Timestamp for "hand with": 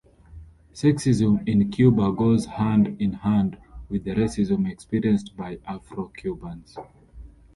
3.13-4.03